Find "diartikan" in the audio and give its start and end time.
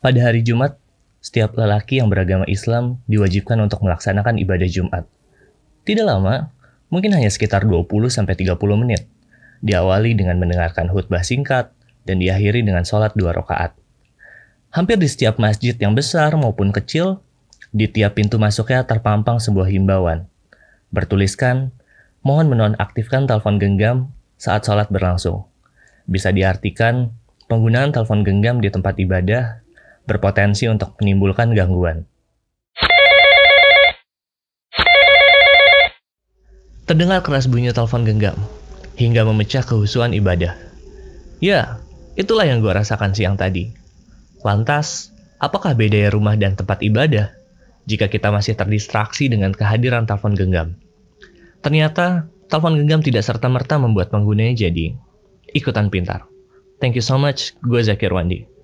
26.32-27.12